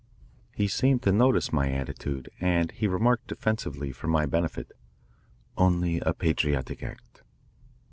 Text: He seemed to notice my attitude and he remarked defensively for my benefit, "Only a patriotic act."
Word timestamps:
He 0.55 0.67
seemed 0.67 1.03
to 1.03 1.11
notice 1.11 1.53
my 1.53 1.69
attitude 1.71 2.27
and 2.39 2.71
he 2.71 2.87
remarked 2.87 3.27
defensively 3.27 3.91
for 3.91 4.07
my 4.07 4.25
benefit, 4.25 4.71
"Only 5.55 5.99
a 5.99 6.11
patriotic 6.11 6.81
act." 6.81 7.21